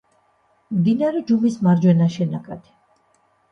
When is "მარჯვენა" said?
1.69-2.09